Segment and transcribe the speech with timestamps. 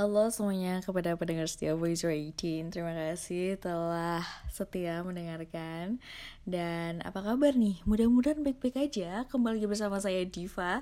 [0.00, 6.00] Halo semuanya kepada pendengar setia Voice 18 Terima kasih telah setia mendengarkan.
[6.48, 7.84] Dan apa kabar nih?
[7.84, 9.28] Mudah-mudahan baik-baik aja.
[9.28, 10.80] Kembali bersama saya Diva.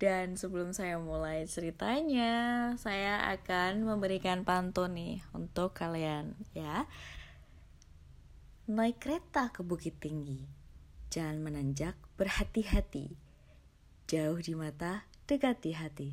[0.00, 6.88] Dan sebelum saya mulai ceritanya Saya akan memberikan pantun nih Untuk kalian ya.
[8.64, 10.40] Naik kereta ke Bukit Tinggi.
[11.12, 13.12] Jangan menanjak berhati-hati.
[14.08, 16.10] Jauh di mata, dekat di hati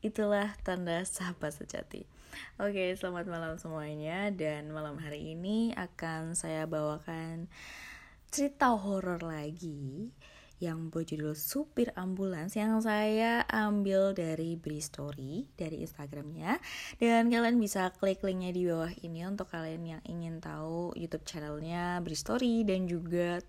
[0.00, 2.08] Itulah tanda sahabat sejati.
[2.56, 4.32] Oke, selamat malam semuanya.
[4.32, 7.52] Dan malam hari ini akan saya bawakan
[8.32, 10.08] cerita horor lagi
[10.60, 16.56] yang berjudul Supir Ambulans yang saya ambil dari Bri Story dari Instagramnya.
[16.96, 22.00] Dan kalian bisa klik linknya di bawah ini untuk kalian yang ingin tahu YouTube channelnya
[22.00, 23.40] Bri Story dan juga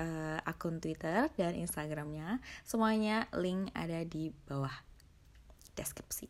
[0.00, 2.40] uh, akun Twitter dan Instagramnya.
[2.64, 4.93] Semuanya link ada di bawah
[5.74, 6.26] deskripsi.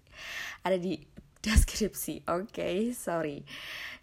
[0.64, 0.96] Ada di
[1.44, 3.44] deskripsi oke okay, sorry.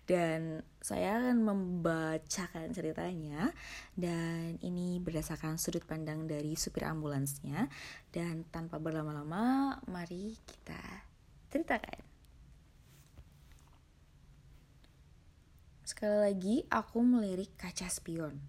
[0.05, 3.53] Dan saya akan membacakan ceritanya.
[3.93, 7.69] Dan ini berdasarkan sudut pandang dari supir ambulansnya.
[8.09, 10.81] Dan tanpa berlama-lama mari kita
[11.53, 12.11] ceritakan.
[15.85, 18.39] Sekali lagi aku melirik kaca spion.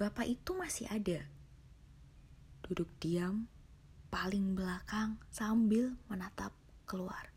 [0.00, 1.26] Bapak itu masih ada.
[2.64, 3.50] Duduk diam
[4.10, 6.50] paling belakang sambil menatap
[6.84, 7.30] keluar.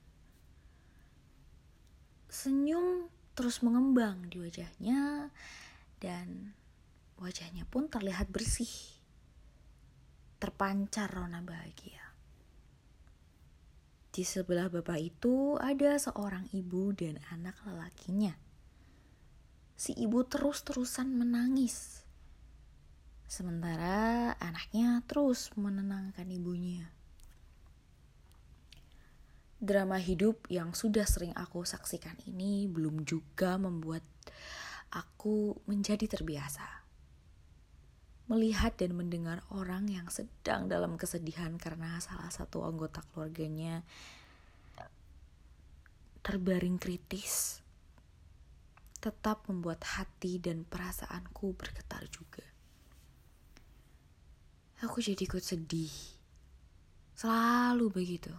[2.33, 3.07] Senyum
[3.37, 5.29] terus mengembang di wajahnya
[6.01, 6.57] dan
[7.21, 8.69] wajahnya pun terlihat bersih.
[10.41, 12.03] Terpancar rona bahagia.
[14.13, 18.35] Di sebelah bapak itu ada seorang ibu dan anak lelakinya.
[19.73, 22.02] Si ibu terus-terusan menangis
[23.33, 26.85] Sementara anaknya terus menenangkan ibunya.
[29.57, 34.05] Drama hidup yang sudah sering aku saksikan ini belum juga membuat
[34.93, 36.85] aku menjadi terbiasa.
[38.29, 43.81] Melihat dan mendengar orang yang sedang dalam kesedihan karena salah satu anggota keluarganya
[46.21, 47.65] terbaring kritis
[49.01, 52.52] tetap membuat hati dan perasaanku bergetar juga
[54.83, 55.91] aku jadi ikut sedih.
[57.15, 58.33] Selalu begitu.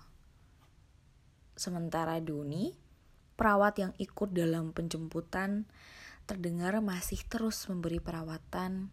[1.56, 2.76] Sementara Doni,
[3.38, 5.64] perawat yang ikut dalam penjemputan,
[6.28, 8.92] terdengar masih terus memberi perawatan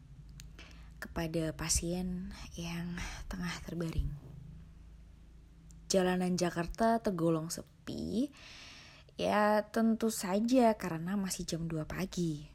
[1.01, 2.95] kepada pasien yang
[3.27, 4.13] tengah terbaring.
[5.91, 8.31] Jalanan Jakarta tergolong sepi,
[9.19, 12.47] ya tentu saja karena masih jam 2 pagi.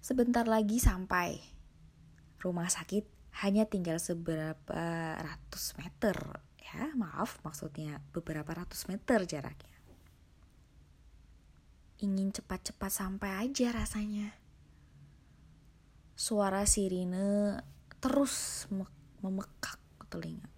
[0.00, 1.38] Sebentar lagi sampai
[2.40, 4.82] rumah sakit hanya tinggal seberapa
[5.16, 9.76] ratus meter ya maaf maksudnya beberapa ratus meter jaraknya.
[12.00, 14.32] Ingin cepat-cepat sampai aja rasanya.
[16.16, 17.60] Suara sirine
[18.00, 18.64] terus
[19.20, 20.48] memekak ke telinga.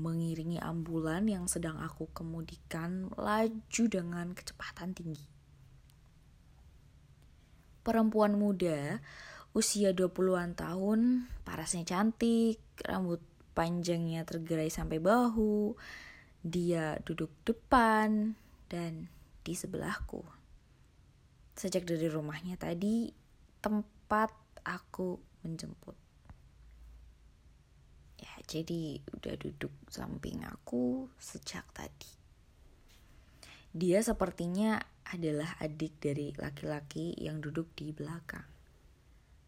[0.00, 5.28] Mengiringi ambulan yang sedang aku kemudikan laju dengan kecepatan tinggi.
[7.80, 9.00] Perempuan muda
[9.50, 13.18] usia 20-an tahun, parasnya cantik, rambut
[13.52, 15.74] panjangnya tergerai sampai bahu.
[16.40, 18.38] Dia duduk depan
[18.70, 19.10] dan
[19.42, 20.22] di sebelahku.
[21.58, 23.10] Sejak dari rumahnya tadi,
[23.60, 24.32] tempat
[24.64, 25.98] aku menjemput.
[28.20, 32.12] Ya, jadi udah duduk samping aku sejak tadi.
[33.70, 34.80] Dia sepertinya
[35.10, 38.59] adalah adik dari laki-laki yang duduk di belakang.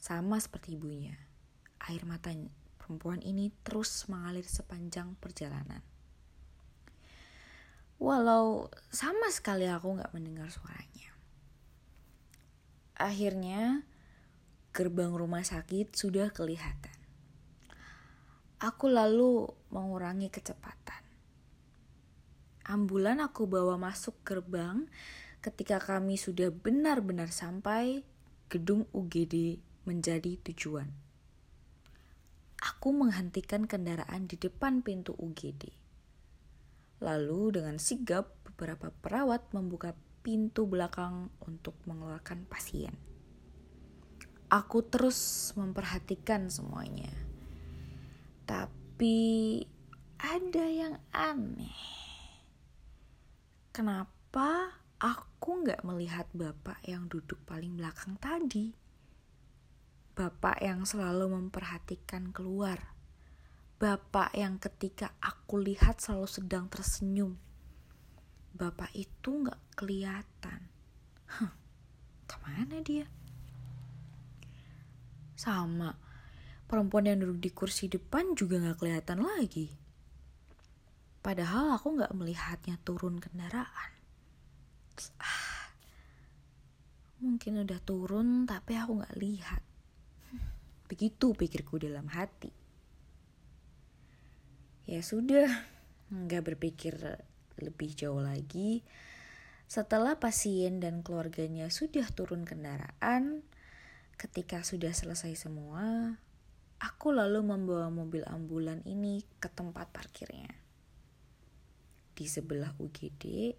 [0.03, 1.15] Sama seperti ibunya,
[1.87, 2.35] air mata
[2.75, 5.79] perempuan ini terus mengalir sepanjang perjalanan.
[8.03, 11.15] Walau sama sekali aku gak mendengar suaranya.
[12.99, 13.87] Akhirnya,
[14.75, 16.99] gerbang rumah sakit sudah kelihatan.
[18.59, 20.99] Aku lalu mengurangi kecepatan.
[22.67, 24.91] Ambulan aku bawa masuk gerbang
[25.47, 28.03] ketika kami sudah benar-benar sampai
[28.51, 30.91] gedung UGD menjadi tujuan.
[32.63, 35.75] Aku menghentikan kendaraan di depan pintu UGD.
[37.03, 42.95] Lalu dengan sigap beberapa perawat membuka pintu belakang untuk mengeluarkan pasien.
[44.47, 47.11] Aku terus memperhatikan semuanya.
[48.47, 49.65] Tapi
[50.23, 51.75] ada yang aneh.
[53.75, 58.82] Kenapa aku nggak melihat bapak yang duduk paling belakang tadi?
[60.13, 62.93] Bapak yang selalu memperhatikan keluar.
[63.81, 67.41] Bapak yang ketika aku lihat selalu sedang tersenyum.
[68.53, 70.69] Bapak itu nggak kelihatan.
[71.33, 71.57] Huh,
[72.29, 73.09] ke mana dia?
[75.33, 75.97] Sama,
[76.69, 79.73] perempuan yang duduk di kursi depan juga nggak kelihatan lagi.
[81.25, 83.91] Padahal aku nggak melihatnya turun kendaraan.
[85.17, 85.73] Ah,
[87.25, 89.72] mungkin udah turun tapi aku nggak lihat.
[90.93, 92.53] Begitu pikirku dalam hati.
[94.85, 95.49] Ya sudah,
[96.13, 97.01] nggak berpikir
[97.57, 98.85] lebih jauh lagi.
[99.65, 103.41] Setelah pasien dan keluarganya sudah turun kendaraan,
[104.21, 106.21] ketika sudah selesai semua,
[106.83, 110.51] Aku lalu membawa mobil ambulan ini ke tempat parkirnya.
[112.11, 113.55] Di sebelah UGD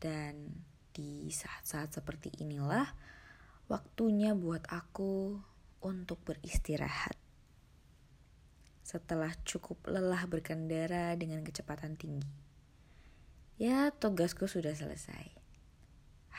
[0.00, 0.56] dan
[0.96, 2.88] di saat-saat seperti inilah
[3.66, 5.38] waktunya buat aku
[5.82, 7.18] untuk beristirahat.
[8.82, 12.30] Setelah cukup lelah berkendara dengan kecepatan tinggi.
[13.60, 15.42] Ya, tugasku sudah selesai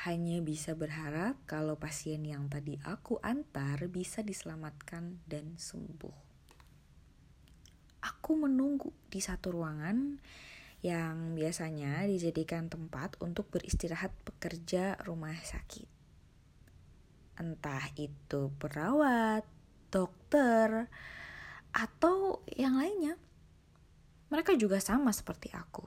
[0.04, 6.18] hanya bisa berharap kalau pasien yang tadi aku antar bisa diselamatkan dan sembuh.
[8.04, 10.20] Aku menunggu di satu ruangan
[10.84, 15.93] yang biasanya dijadikan tempat untuk beristirahat pekerja rumah sakit.
[17.33, 19.45] Entah itu perawat,
[19.89, 20.89] dokter,
[21.74, 23.18] atau yang lainnya.
[24.30, 25.85] Mereka juga sama seperti aku.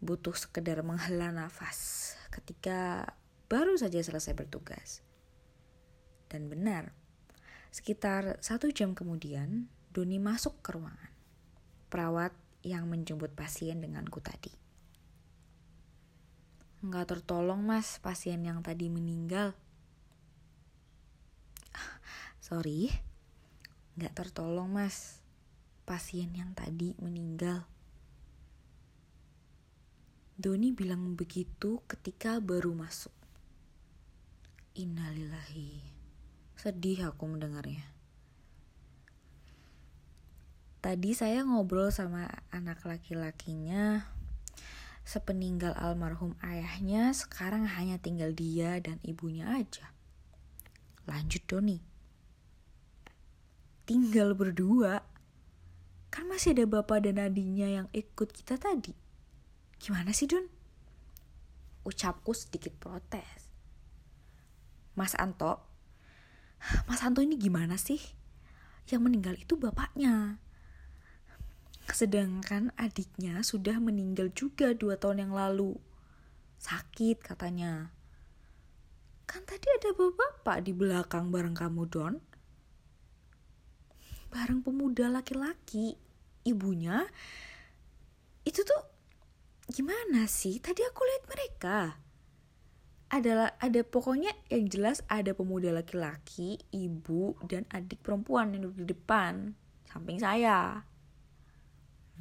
[0.00, 3.08] Butuh sekedar menghela nafas ketika
[3.48, 5.04] baru saja selesai bertugas.
[6.28, 6.92] Dan benar,
[7.70, 11.12] sekitar satu jam kemudian, Doni masuk ke ruangan.
[11.86, 12.34] Perawat
[12.66, 14.50] yang menjemput pasien denganku tadi.
[16.84, 19.56] Nggak tertolong mas, pasien yang tadi meninggal.
[22.44, 22.92] Sorry,
[23.96, 25.22] nggak tertolong mas,
[25.88, 27.64] pasien yang tadi meninggal.
[30.34, 33.14] Doni bilang begitu ketika baru masuk.
[34.74, 35.78] Innalillahi.
[36.58, 37.86] Sedih aku mendengarnya.
[40.82, 44.04] Tadi saya ngobrol sama anak laki-lakinya.
[45.06, 49.94] Sepeninggal almarhum ayahnya, sekarang hanya tinggal dia dan ibunya aja.
[51.04, 51.78] Lanjut Doni.
[53.84, 55.04] Tinggal berdua.
[56.08, 58.94] Kan masih ada bapak dan adiknya yang ikut kita tadi.
[59.82, 60.46] Gimana sih Don?
[61.84, 63.52] Ucapku sedikit protes.
[64.94, 65.74] Mas Anto,
[66.88, 68.00] Mas Anto ini gimana sih?
[68.88, 70.40] Yang meninggal itu bapaknya.
[71.92, 75.76] Sedangkan adiknya sudah meninggal juga dua tahun yang lalu.
[76.56, 77.92] Sakit katanya.
[79.24, 82.14] Kan tadi ada bapak di belakang bareng kamu, Don.
[84.30, 85.96] Bareng pemuda laki-laki.
[86.44, 87.08] Ibunya,
[88.44, 88.82] itu tuh
[89.72, 90.60] gimana sih?
[90.60, 91.78] Tadi aku lihat mereka
[93.08, 98.86] adalah ada pokoknya yang jelas ada pemuda laki-laki, ibu dan adik perempuan yang duduk di
[98.92, 99.54] depan
[99.88, 100.82] samping saya.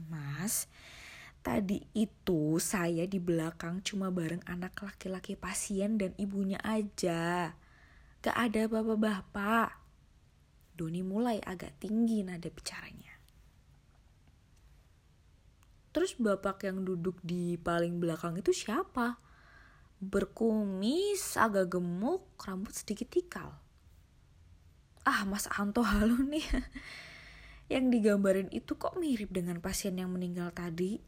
[0.07, 0.69] Mas,
[1.43, 7.53] tadi itu saya di belakang cuma bareng anak laki-laki pasien dan ibunya aja.
[8.23, 9.77] Gak ada bapak-bapak.
[10.73, 13.13] Doni mulai agak tinggi nada bicaranya.
[15.93, 19.21] Terus bapak yang duduk di paling belakang itu siapa?
[20.03, 23.55] berkumis, agak gemuk, rambut sedikit tikal.
[25.07, 26.43] Ah, Mas Anto halo nih.
[27.71, 30.99] Yang digambarin itu kok mirip dengan pasien yang meninggal tadi?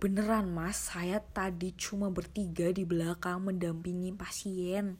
[0.00, 4.96] Beneran mas, saya tadi cuma bertiga di belakang mendampingi pasien.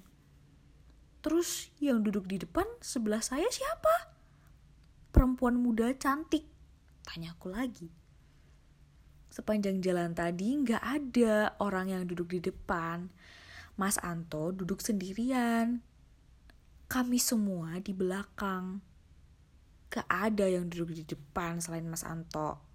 [1.25, 4.13] Terus yang duduk di depan sebelah saya siapa?
[5.09, 6.45] Perempuan muda cantik.
[7.01, 7.89] Tanyaku lagi.
[9.33, 13.09] Sepanjang jalan tadi nggak ada orang yang duduk di depan.
[13.81, 15.81] Mas Anto duduk sendirian.
[16.93, 18.85] Kami semua di belakang.
[19.89, 22.70] Gak ada yang duduk di depan selain Mas Anto.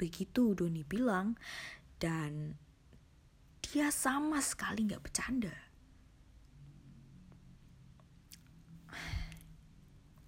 [0.00, 1.36] Begitu Doni bilang,
[2.00, 2.56] dan
[3.60, 5.52] dia sama sekali gak bercanda.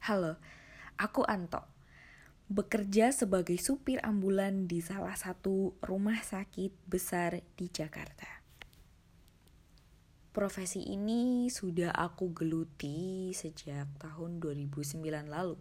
[0.04, 0.36] Halo,
[1.00, 1.72] aku Anto
[2.52, 8.28] bekerja sebagai supir ambulan di salah satu rumah sakit besar di Jakarta.
[10.36, 15.56] Profesi ini sudah aku geluti sejak tahun 2009 lalu.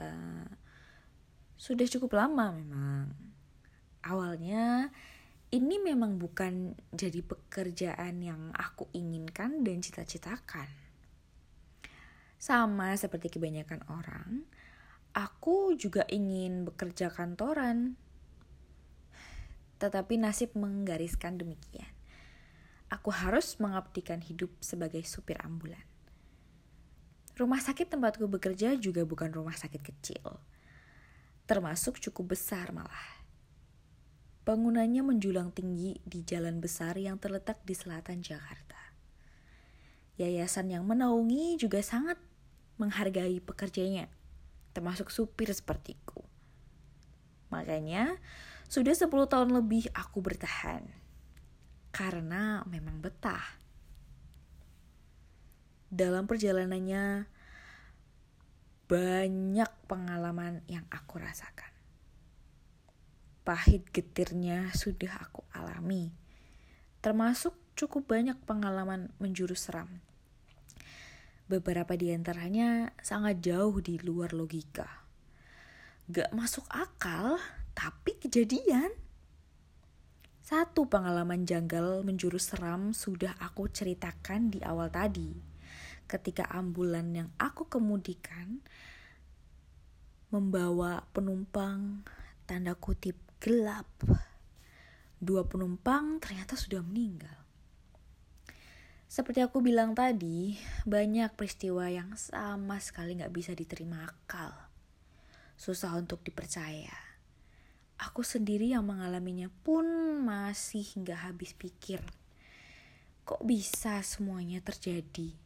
[0.00, 0.48] Uh,
[1.62, 3.06] sudah cukup lama memang.
[4.02, 4.90] Awalnya
[5.54, 10.66] ini memang bukan jadi pekerjaan yang aku inginkan dan cita-citakan
[12.42, 14.42] Sama seperti kebanyakan orang,
[15.14, 17.94] aku juga ingin bekerja kantoran.
[19.78, 21.94] Tetapi nasib menggariskan demikian.
[22.90, 25.86] Aku harus mengabdikan hidup sebagai supir ambulan.
[27.38, 30.42] Rumah sakit tempatku bekerja juga bukan rumah sakit kecil.
[31.52, 33.20] Termasuk cukup besar malah.
[34.48, 38.80] Bangunannya menjulang tinggi di jalan besar yang terletak di selatan Jakarta.
[40.16, 42.16] Yayasan yang menaungi juga sangat
[42.80, 44.08] menghargai pekerjanya,
[44.72, 46.24] termasuk supir sepertiku.
[47.52, 48.16] Makanya,
[48.72, 50.88] sudah 10 tahun lebih aku bertahan.
[51.92, 53.60] Karena memang betah
[55.92, 57.28] dalam perjalanannya
[58.92, 61.72] banyak pengalaman yang aku rasakan.
[63.40, 66.12] Pahit getirnya sudah aku alami,
[67.00, 69.88] termasuk cukup banyak pengalaman menjurus seram.
[71.48, 75.08] Beberapa di antaranya sangat jauh di luar logika.
[76.12, 77.40] Gak masuk akal,
[77.72, 78.92] tapi kejadian.
[80.44, 85.51] Satu pengalaman janggal menjurus seram sudah aku ceritakan di awal tadi
[86.06, 88.62] ketika ambulan yang aku kemudikan
[90.32, 92.04] membawa penumpang
[92.48, 93.88] tanda kutip gelap.
[95.22, 97.42] Dua penumpang ternyata sudah meninggal.
[99.12, 100.56] Seperti aku bilang tadi,
[100.88, 104.56] banyak peristiwa yang sama sekali gak bisa diterima akal.
[105.52, 106.96] Susah untuk dipercaya.
[108.00, 109.84] Aku sendiri yang mengalaminya pun
[110.24, 112.00] masih gak habis pikir.
[113.28, 115.41] Kok bisa semuanya terjadi?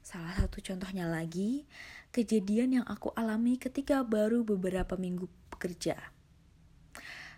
[0.00, 1.64] Salah satu contohnya lagi,
[2.14, 5.98] kejadian yang aku alami ketika baru beberapa minggu bekerja.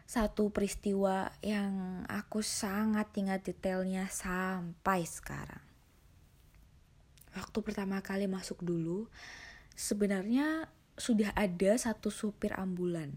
[0.06, 5.64] Satu peristiwa yang aku sangat ingat detailnya sampai sekarang.
[7.34, 9.10] Waktu pertama kali masuk dulu,
[9.74, 13.12] sebenarnya sudah ada satu supir ambulan.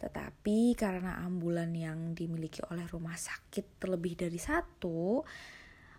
[0.00, 5.22] Tetapi karena ambulan yang dimiliki oleh rumah sakit terlebih dari satu,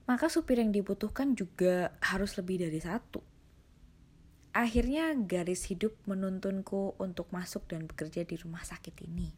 [0.04, 3.24] maka supir yang dibutuhkan juga harus lebih dari satu.
[4.54, 9.34] Akhirnya garis hidup menuntunku untuk masuk dan bekerja di rumah sakit ini.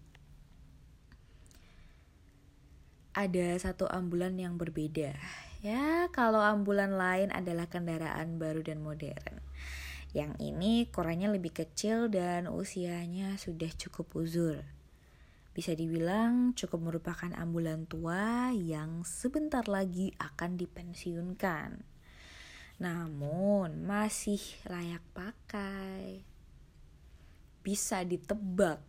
[3.15, 5.15] Ada satu ambulan yang berbeda.
[5.63, 9.39] Ya, kalau ambulan lain adalah kendaraan baru dan modern.
[10.11, 14.74] Yang ini korannya lebih kecil dan usianya sudah cukup uzur.
[15.55, 21.79] Bisa dibilang cukup merupakan ambulan tua yang sebentar lagi akan dipensiunkan.
[22.83, 26.27] Namun masih layak pakai.
[27.63, 28.83] Bisa ditebak.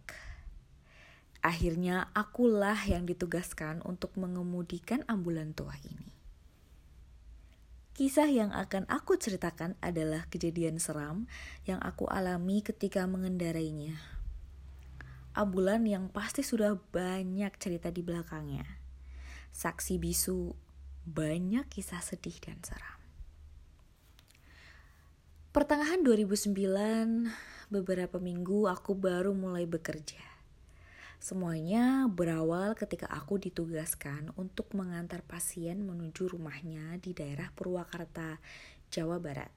[1.38, 6.10] Akhirnya akulah yang ditugaskan untuk mengemudikan ambulan tua ini.
[7.94, 11.30] Kisah yang akan aku ceritakan adalah kejadian seram
[11.62, 14.15] yang aku alami ketika mengendarainya
[15.36, 18.64] ambulan yang pasti sudah banyak cerita di belakangnya.
[19.52, 20.56] Saksi bisu,
[21.04, 22.98] banyak kisah sedih dan seram.
[25.52, 26.52] Pertengahan 2009,
[27.72, 30.20] beberapa minggu aku baru mulai bekerja.
[31.16, 38.36] Semuanya berawal ketika aku ditugaskan untuk mengantar pasien menuju rumahnya di daerah Purwakarta,
[38.92, 39.55] Jawa Barat.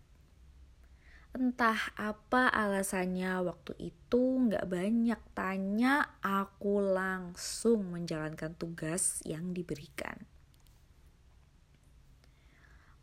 [1.30, 10.26] Entah apa alasannya waktu itu nggak banyak tanya, aku langsung menjalankan tugas yang diberikan.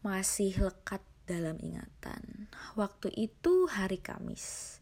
[0.02, 2.50] Masih lekat dalam ingatan.
[2.74, 4.78] Waktu itu hari Kamis.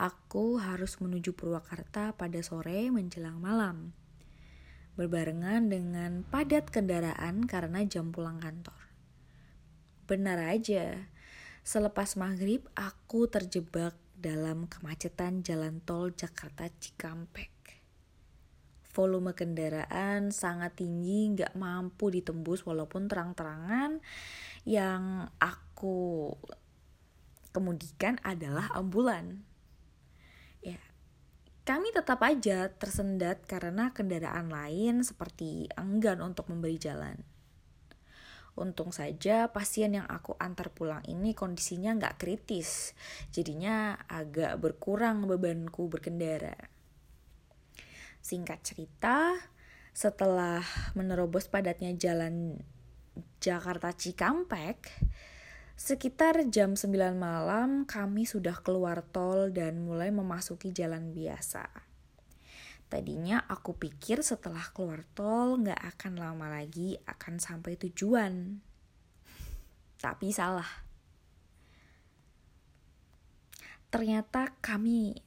[0.00, 3.92] Aku harus menuju Purwakarta pada sore menjelang malam.
[4.96, 8.76] Berbarengan dengan padat kendaraan karena jam pulang kantor.
[10.08, 11.12] Benar aja,
[11.60, 17.52] Selepas maghrib, aku terjebak dalam kemacetan jalan tol Jakarta Cikampek.
[18.90, 24.02] Volume kendaraan sangat tinggi, nggak mampu ditembus walaupun terang-terangan.
[24.66, 26.34] Yang aku
[27.54, 29.46] kemudikan adalah ambulan.
[30.60, 30.80] Ya,
[31.68, 37.20] kami tetap aja tersendat karena kendaraan lain seperti enggan untuk memberi jalan.
[38.58, 42.92] Untung saja pasien yang aku antar pulang ini kondisinya nggak kritis,
[43.30, 46.56] jadinya agak berkurang bebanku berkendara.
[48.20, 49.32] Singkat cerita,
[49.94, 50.60] setelah
[50.92, 52.60] menerobos padatnya jalan
[53.40, 54.92] Jakarta Cikampek,
[55.80, 61.89] sekitar jam 9 malam kami sudah keluar tol dan mulai memasuki jalan biasa.
[62.90, 68.58] Tadinya aku pikir setelah keluar tol nggak akan lama lagi akan sampai tujuan.
[70.02, 70.90] Tapi salah.
[73.90, 75.18] ternyata kami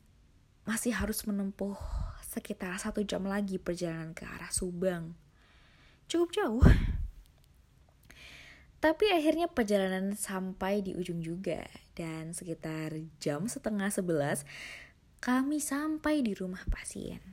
[0.63, 1.75] masih harus menempuh
[2.23, 5.11] sekitar satu jam lagi perjalanan ke arah Subang.
[6.07, 6.63] Cukup jauh.
[8.83, 14.47] Tapi akhirnya perjalanan sampai di ujung juga dan sekitar jam setengah sebelas
[15.23, 17.32] kami sampai di rumah pasien.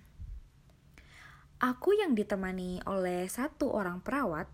[1.60, 4.48] Aku yang ditemani oleh satu orang perawat,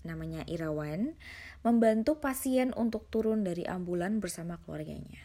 [0.00, 1.12] namanya Irawan,
[1.60, 5.20] membantu pasien untuk turun dari ambulan bersama keluarganya.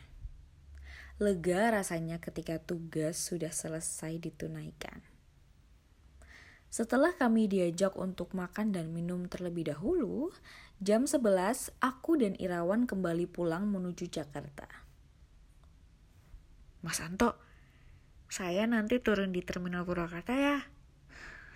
[1.23, 4.99] Lega rasanya ketika tugas sudah selesai ditunaikan.
[6.67, 10.35] Setelah kami diajak untuk makan dan minum terlebih dahulu,
[10.83, 14.67] jam 11 aku dan Irawan kembali pulang menuju Jakarta.
[16.83, 17.39] Mas Anto,
[18.27, 20.76] saya nanti turun di Terminal Purwakarta ya.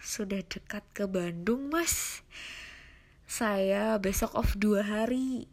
[0.01, 2.25] Sudah dekat ke Bandung, Mas.
[3.29, 5.46] Saya besok off dua hari.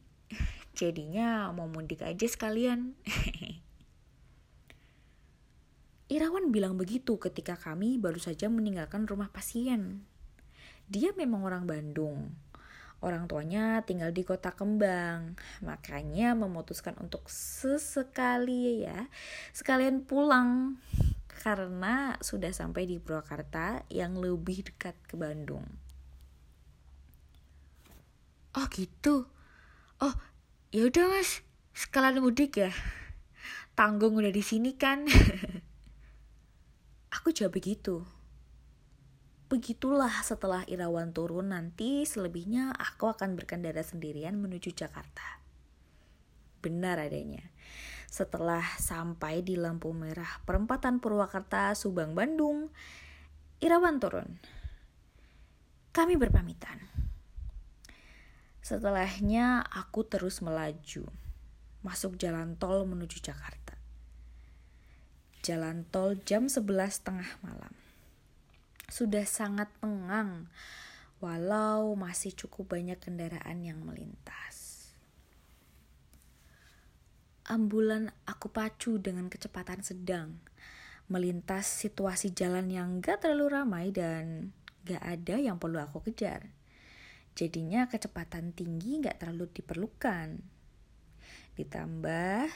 [0.73, 2.97] Jadinya mau mudik aja sekalian.
[6.17, 10.09] Irawan bilang begitu ketika kami baru saja meninggalkan rumah pasien.
[10.88, 12.33] Dia memang orang Bandung.
[13.05, 19.07] Orang tuanya tinggal di kota Kembang, makanya memutuskan untuk sesekali ya,
[19.52, 20.81] sekalian pulang
[21.38, 25.62] karena sudah sampai di Purwakarta yang lebih dekat ke Bandung.
[28.59, 29.30] Oh gitu.
[30.02, 30.14] Oh,
[30.75, 32.75] ya udah Mas, sekalian mudik ya.
[33.78, 35.07] Tanggung udah di sini kan.
[37.23, 38.02] Aku jawab begitu.
[39.49, 45.40] Begitulah setelah Irawan turun nanti selebihnya aku akan berkendara sendirian menuju Jakarta.
[46.61, 47.49] Benar adanya.
[48.08, 52.72] Setelah sampai di lampu merah perempatan Purwakarta, Subang, Bandung,
[53.60, 54.40] Irawan turun.
[55.92, 56.80] Kami berpamitan.
[58.64, 61.06] Setelahnya aku terus melaju,
[61.84, 63.68] masuk jalan tol menuju Jakarta
[65.48, 66.68] jalan tol jam 11
[67.00, 67.72] tengah malam.
[68.92, 70.44] Sudah sangat tengang,
[71.25, 74.57] walau masih cukup banyak kendaraan yang melintas.
[77.49, 80.37] Ambulan aku pacu dengan kecepatan sedang,
[81.08, 84.52] melintas situasi jalan yang gak terlalu ramai dan
[84.84, 86.52] gak ada yang perlu aku kejar.
[87.32, 90.45] Jadinya kecepatan tinggi gak terlalu diperlukan.
[91.56, 92.52] Ditambah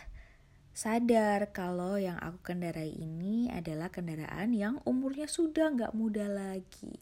[0.76, 6.96] sadar kalau yang aku kendarai ini adalah kendaraan yang umurnya sudah nggak muda lagi.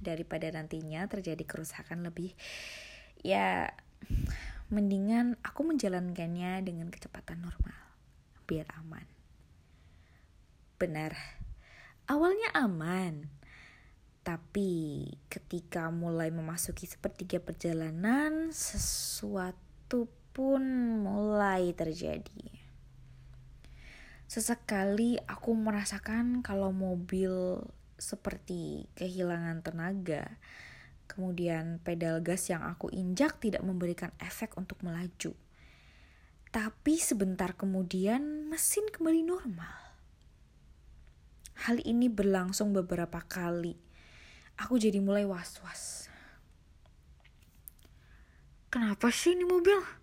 [0.00, 2.36] Daripada nantinya terjadi kerusakan lebih,
[3.24, 3.72] ya
[4.72, 7.76] mendingan aku menjalankannya dengan kecepatan normal,
[8.48, 9.04] biar aman.
[10.80, 11.12] Benar,
[12.08, 13.28] awalnya aman,
[14.24, 20.64] tapi ketika mulai memasuki sepertiga perjalanan, sesuatu pun
[21.04, 22.48] mulai terjadi.
[24.24, 27.60] Sesekali aku merasakan kalau mobil
[28.00, 30.40] seperti kehilangan tenaga.
[31.12, 35.36] Kemudian pedal gas yang aku injak tidak memberikan efek untuk melaju.
[36.48, 39.76] Tapi sebentar kemudian mesin kembali normal.
[41.68, 43.76] Hal ini berlangsung beberapa kali.
[44.56, 46.08] Aku jadi mulai was-was.
[48.72, 50.00] Kenapa sih ini mobil?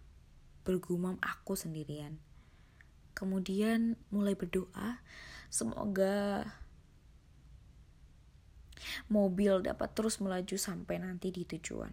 [0.70, 2.22] bergumam aku sendirian.
[3.18, 5.02] Kemudian mulai berdoa,
[5.50, 6.46] semoga
[9.12, 11.92] mobil dapat terus melaju sampai nanti di tujuan.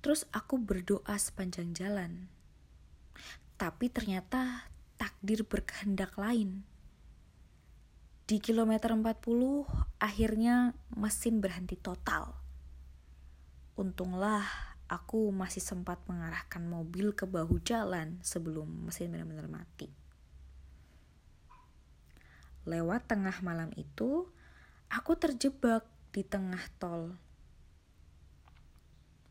[0.00, 2.26] Terus aku berdoa sepanjang jalan.
[3.60, 6.64] Tapi ternyata takdir berkehendak lain.
[8.24, 9.66] Di kilometer 40
[10.00, 12.32] akhirnya mesin berhenti total.
[13.76, 14.44] Untunglah
[14.90, 19.90] aku masih sempat mengarahkan mobil ke bahu jalan sebelum mesin benar-benar mati.
[22.68, 24.28] Lewat tengah malam itu,
[24.90, 27.14] aku terjebak di tengah tol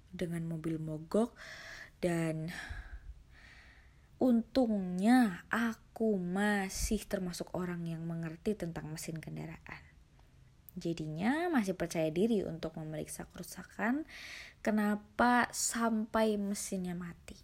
[0.10, 1.36] dengan mobil mogok
[2.00, 2.50] dan
[4.20, 9.84] untungnya aku masih termasuk orang yang mengerti tentang mesin kendaraan.
[10.80, 14.08] Jadinya masih percaya diri untuk memeriksa kerusakan
[14.64, 17.36] kenapa sampai mesinnya mati.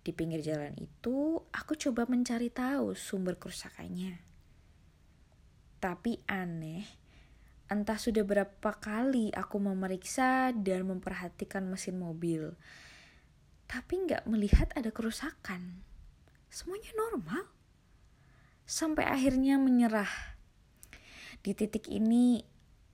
[0.00, 4.29] Di pinggir jalan itu, aku coba mencari tahu sumber kerusakannya.
[5.80, 6.84] Tapi aneh,
[7.72, 12.52] entah sudah berapa kali aku memeriksa dan memperhatikan mesin mobil.
[13.64, 15.80] Tapi nggak melihat ada kerusakan.
[16.52, 17.48] Semuanya normal.
[18.68, 20.30] Sampai akhirnya menyerah
[21.40, 22.44] di titik ini,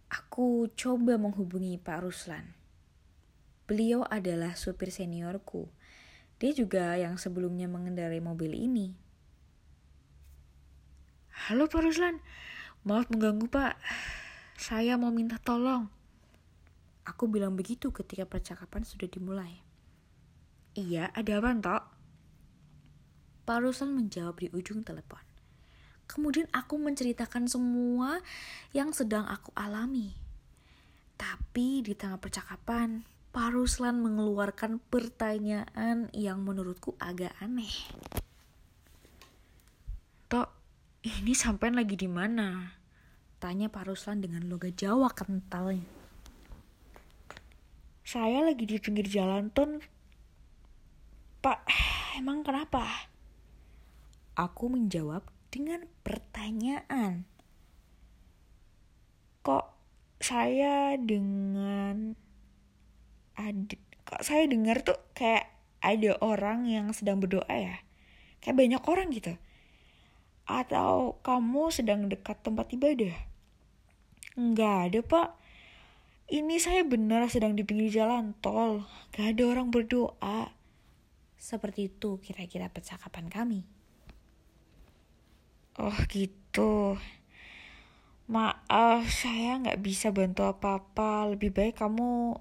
[0.07, 2.55] aku coba menghubungi Pak Ruslan.
[3.66, 5.66] Beliau adalah supir seniorku,
[6.38, 8.94] Dia juga yang sebelumnya mengendarai mobil ini.
[11.51, 12.22] Halo Pak Ruslan,
[12.87, 13.75] maaf mengganggu Pak.
[14.55, 15.90] Saya mau minta tolong.
[17.03, 19.59] Aku bilang begitu ketika percakapan sudah dimulai.
[20.79, 21.85] Iya, ada apa, Tok?
[23.46, 25.22] Pak Ruslan menjawab di ujung telepon.
[26.07, 28.22] Kemudian aku menceritakan semua
[28.70, 30.14] yang sedang aku alami.
[31.18, 33.03] Tapi di tengah percakapan,
[33.35, 37.70] Pak Ruslan mengeluarkan pertanyaan yang menurutku agak aneh.
[41.07, 42.75] Ini sampai lagi di mana?
[43.38, 45.87] Tanya Pak Ruslan dengan logat Jawa kentalnya.
[48.03, 49.79] Saya lagi di pinggir jalan ton.
[51.47, 51.62] Pak,
[52.19, 53.07] emang kenapa?
[54.35, 55.23] Aku menjawab
[55.55, 57.23] dengan pertanyaan.
[59.47, 59.66] Kok
[60.19, 62.19] saya dengan
[63.38, 65.55] ada kok saya dengar tuh kayak
[65.87, 67.79] ada orang yang sedang berdoa ya?
[68.42, 69.38] Kayak banyak orang gitu.
[70.47, 73.15] Atau kamu sedang dekat tempat ibadah?
[74.39, 75.29] Enggak ada, Pak
[76.27, 78.83] ini saya benar sedang di pinggir jalan tol,
[79.15, 80.51] gak ada orang berdoa.
[81.39, 83.63] Seperti itu kira-kira percakapan kami.
[85.79, 86.99] Oh gitu.
[88.27, 91.31] Maaf, saya nggak bisa bantu apa-apa.
[91.31, 92.35] Lebih baik kamu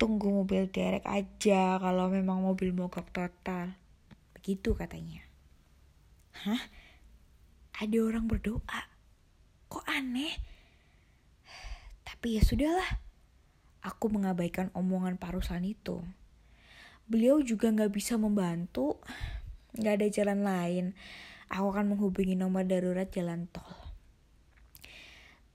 [0.00, 3.76] tunggu mobil derek aja kalau memang mobil mogok total.
[4.32, 5.20] Begitu katanya.
[6.40, 6.62] Hah?
[7.80, 8.82] Ada orang berdoa?
[9.72, 10.36] Kok aneh?
[12.04, 13.00] Tapi ya sudahlah
[13.80, 16.04] aku mengabaikan omongan Pak Ruslan itu.
[17.08, 19.00] Beliau juga nggak bisa membantu,
[19.80, 20.84] nggak ada jalan lain.
[21.48, 23.72] Aku akan menghubungi nomor darurat jalan tol.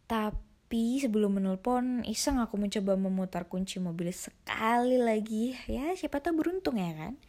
[0.10, 5.54] Tapi sebelum menelpon, iseng aku mencoba memutar kunci mobil sekali lagi.
[5.70, 7.22] Ya, siapa tahu beruntung ya kan?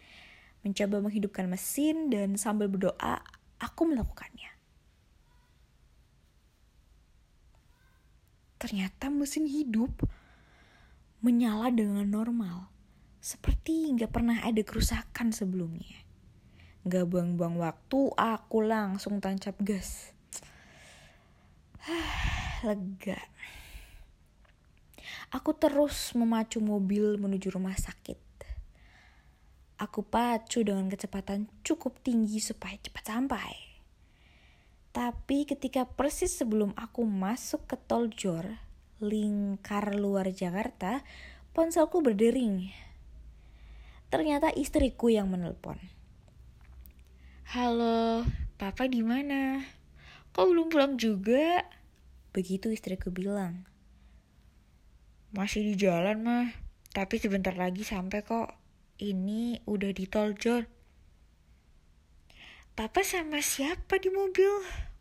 [0.64, 3.20] Mencoba menghidupkan mesin dan sambil berdoa,
[3.60, 4.55] aku melakukannya.
[8.66, 9.94] Ternyata mesin hidup
[11.22, 12.66] menyala dengan normal,
[13.22, 16.02] seperti nggak pernah ada kerusakan sebelumnya.
[16.82, 20.10] Nggak buang-buang waktu, aku langsung tancap gas.
[22.66, 23.22] Lega.
[25.30, 28.18] Aku terus memacu mobil menuju rumah sakit.
[29.78, 33.65] Aku pacu dengan kecepatan cukup tinggi supaya cepat sampai.
[34.96, 38.64] Tapi ketika persis sebelum aku masuk ke tol Jor,
[38.96, 41.04] lingkar luar Jakarta,
[41.52, 42.72] ponselku berdering.
[44.08, 45.76] Ternyata istriku yang menelpon.
[47.52, 48.24] Halo,
[48.56, 49.68] papa di mana?
[50.32, 51.68] Kok belum pulang juga?
[52.32, 53.68] Begitu istriku bilang.
[55.36, 56.48] Masih di jalan mah,
[56.96, 58.48] tapi sebentar lagi sampai kok.
[58.96, 60.75] Ini udah di tol Jor.
[62.76, 64.52] Papa sama siapa di mobil?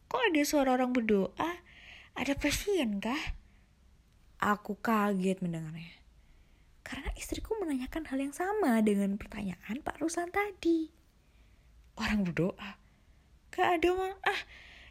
[0.07, 1.59] Kok ada suara orang berdoa?
[2.15, 3.35] Ada pasien kah?
[4.39, 5.99] Aku kaget mendengarnya.
[6.87, 10.87] Karena istriku menanyakan hal yang sama dengan pertanyaan Pak Ruslan tadi.
[11.99, 12.79] Orang berdoa.
[13.51, 14.15] Gak ada mah.
[14.23, 14.39] Ah,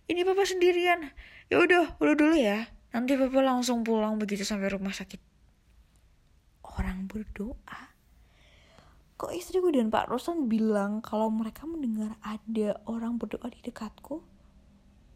[0.04, 1.08] ini papa sendirian.
[1.48, 2.68] Ya udah, udah dulu ya.
[2.92, 5.24] Nanti papa langsung pulang begitu sampai rumah sakit.
[6.60, 7.93] Orang berdoa?
[9.24, 14.20] Kok istriku dan Pak Ruslan bilang kalau mereka mendengar ada orang berdoa di dekatku?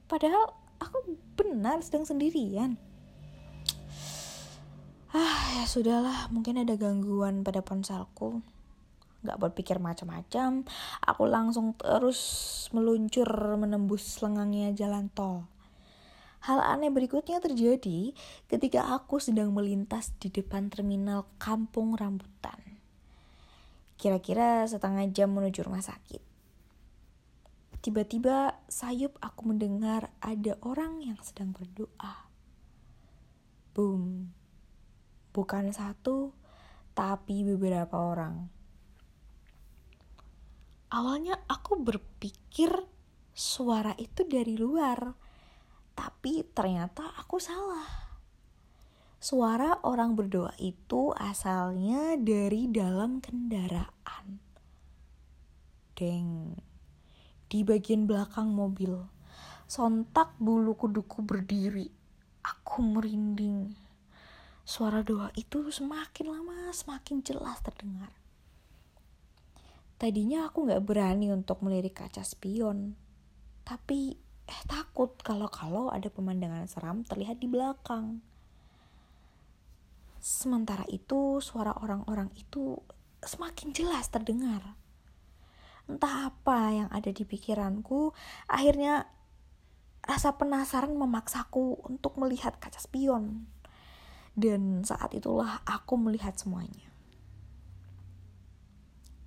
[0.08, 0.48] Padahal
[0.80, 2.80] aku benar sedang sendirian.
[5.12, 8.40] Ah, ya sudahlah, mungkin ada gangguan pada ponselku.
[9.28, 10.64] Gak berpikir macam-macam,
[11.04, 13.28] aku langsung terus meluncur
[13.60, 15.44] menembus lengangnya jalan tol.
[16.48, 18.16] Hal aneh berikutnya terjadi
[18.48, 22.77] ketika aku sedang melintas di depan terminal Kampung Rambutan.
[23.98, 26.22] Kira-kira setengah jam menuju rumah sakit.
[27.82, 32.30] Tiba-tiba sayup aku mendengar ada orang yang sedang berdoa.
[33.74, 34.38] Boom
[35.38, 36.34] bukan satu,
[36.98, 38.50] tapi beberapa orang.
[40.90, 42.74] Awalnya aku berpikir
[43.30, 45.14] suara itu dari luar,
[45.94, 48.07] tapi ternyata aku salah.
[49.18, 54.38] Suara orang berdoa itu asalnya dari dalam kendaraan.
[55.98, 56.54] Deng,
[57.50, 58.94] di bagian belakang mobil,
[59.66, 61.90] sontak bulu kuduku berdiri.
[62.46, 63.74] Aku merinding
[64.62, 68.14] suara doa itu semakin lama semakin jelas terdengar.
[69.98, 72.94] Tadinya aku gak berani untuk melirik kaca spion,
[73.66, 74.14] tapi
[74.46, 78.22] eh takut kalau-kalau ada pemandangan seram terlihat di belakang.
[80.18, 82.78] Sementara itu suara orang-orang itu
[83.22, 84.76] semakin jelas terdengar.
[85.88, 88.12] entah apa yang ada di pikiranku
[88.44, 89.08] akhirnya
[90.04, 93.48] rasa penasaran memaksaku untuk melihat kaca spion.
[94.38, 96.88] Dan saat itulah aku melihat semuanya.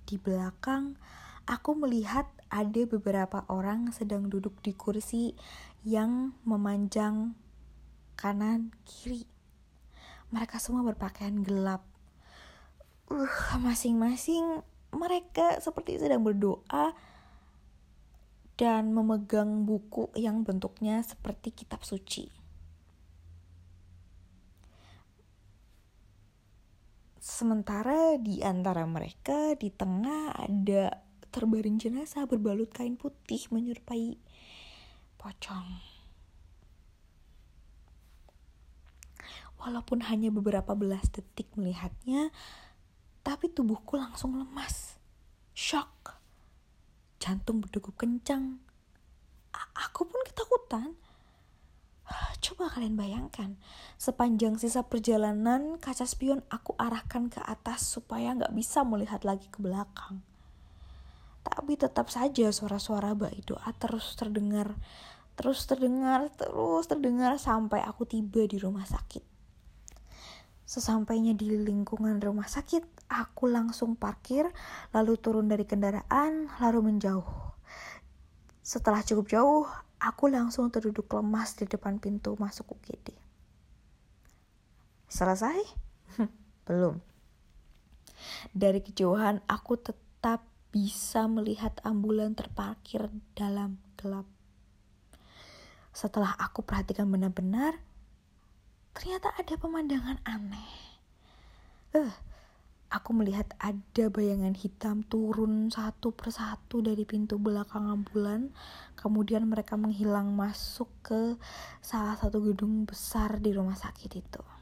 [0.08, 0.96] Di belakang
[1.44, 5.36] aku melihat ada beberapa orang sedang duduk di kursi
[5.82, 7.34] yang memanjang
[8.16, 9.31] kanan kiri
[10.32, 11.84] mereka semua berpakaian gelap
[13.12, 16.96] uh masing-masing mereka seperti sedang berdoa
[18.56, 22.28] dan memegang buku yang bentuknya seperti kitab suci.
[27.22, 31.00] Sementara di antara mereka di tengah ada
[31.32, 34.20] terbaring jenazah berbalut kain putih menyerupai
[35.16, 35.91] pocong.
[39.62, 42.34] Walaupun hanya beberapa belas detik melihatnya,
[43.22, 44.98] tapi tubuhku langsung lemas.
[45.54, 46.18] Shock.
[47.22, 48.58] Jantung berdegup kencang.
[49.54, 50.98] A aku pun ketakutan.
[52.42, 53.54] Coba kalian bayangkan,
[53.96, 59.62] sepanjang sisa perjalanan kaca spion aku arahkan ke atas supaya nggak bisa melihat lagi ke
[59.62, 60.20] belakang.
[61.46, 64.74] Tapi tetap saja suara-suara baik doa terus terdengar,
[65.38, 69.31] terus terdengar, terus terdengar sampai aku tiba di rumah sakit.
[70.72, 74.48] Sesampainya di lingkungan rumah sakit, aku langsung parkir,
[74.96, 77.28] lalu turun dari kendaraan, lalu menjauh.
[78.64, 79.68] Setelah cukup jauh,
[80.00, 83.12] aku langsung terduduk lemas di depan pintu masuk UGD.
[85.12, 85.60] Selesai?
[86.64, 87.04] Belum.
[88.56, 90.40] Dari kejauhan, aku tetap
[90.72, 94.24] bisa melihat ambulan terparkir dalam gelap.
[95.92, 97.76] Setelah aku perhatikan benar-benar,
[98.92, 100.72] ternyata ada pemandangan aneh.
[101.92, 102.12] Eh,
[102.92, 108.52] aku melihat ada bayangan hitam turun satu persatu dari pintu belakang ambulan.
[108.96, 111.36] Kemudian mereka menghilang masuk ke
[111.80, 114.61] salah satu gedung besar di rumah sakit itu.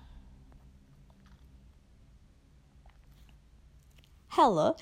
[4.30, 4.78] Halo,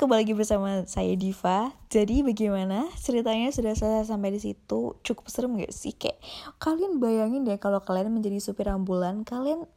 [0.00, 1.76] kembali lagi bersama saya Diva.
[1.92, 4.96] Jadi bagaimana ceritanya sudah selesai sampai di situ?
[5.04, 5.92] Cukup serem gak sih?
[5.92, 6.16] Kayak
[6.56, 9.68] kalian bayangin deh kalau kalian menjadi supir ambulan, kalian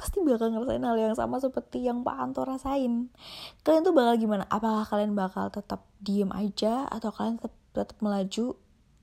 [0.00, 3.12] pasti bakal ngerasain hal yang sama seperti yang Pak Anto rasain.
[3.60, 4.48] Kalian tuh bakal gimana?
[4.48, 8.56] Apakah kalian bakal tetap diem aja atau kalian tetap tetap melaju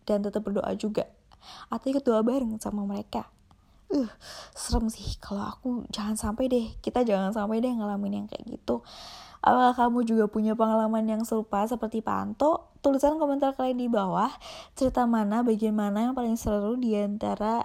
[0.09, 1.05] dan tetap berdoa juga?
[1.69, 3.29] Atau ikut doa bareng sama mereka?
[3.91, 4.09] Uh
[4.55, 5.17] serem sih.
[5.21, 8.81] Kalau aku jangan sampai deh kita jangan sampai deh ngalamin yang kayak gitu.
[9.45, 12.73] Apakah kamu juga punya pengalaman yang serupa seperti Panto?
[12.81, 14.33] Tulisan komentar kalian di bawah.
[14.73, 17.61] Cerita mana bagian mana yang paling seru di antara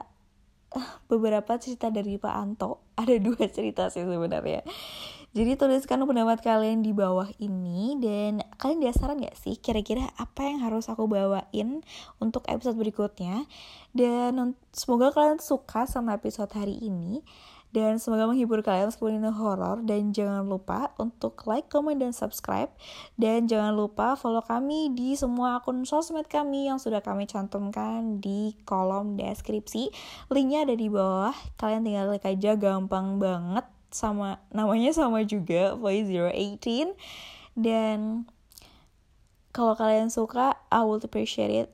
[0.77, 2.85] uh, beberapa cerita dari Pak Anto?
[3.01, 4.61] Ada dua cerita sih sebenarnya
[5.31, 10.59] jadi tuliskan pendapat kalian di bawah ini dan kalian penasaran gak sih kira-kira apa yang
[10.59, 11.87] harus aku bawain
[12.19, 13.47] untuk episode berikutnya.
[13.95, 17.23] Dan semoga kalian suka sama episode hari ini.
[17.71, 22.67] Dan semoga menghibur kalian meskipun ini horor Dan jangan lupa untuk like, comment, dan subscribe
[23.15, 28.59] Dan jangan lupa follow kami di semua akun sosmed kami Yang sudah kami cantumkan di
[28.67, 29.87] kolom deskripsi
[30.35, 36.07] Linknya ada di bawah Kalian tinggal klik aja gampang banget sama namanya sama juga Voice
[36.07, 36.95] 018
[37.59, 38.27] dan
[39.51, 41.69] kalau kalian suka I will appreciate it.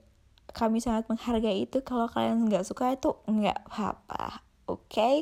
[0.57, 1.85] Kami sangat menghargai itu.
[1.85, 4.41] Kalau kalian nggak suka itu nggak apa-apa.
[4.67, 4.91] Oke?
[4.91, 5.17] Okay?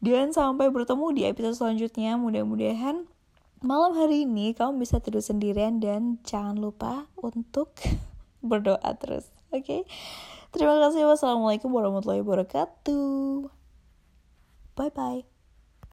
[0.00, 2.14] dan sampai bertemu di episode selanjutnya.
[2.16, 3.04] Mudah-mudahan
[3.60, 7.74] malam hari ini kamu bisa tidur sendirian dan jangan lupa untuk
[8.48, 9.28] berdoa terus.
[9.50, 9.66] Oke?
[9.66, 9.80] Okay?
[10.54, 11.04] terima kasih.
[11.10, 13.50] Wassalamualaikum warahmatullahi wabarakatuh.
[14.78, 15.35] Bye bye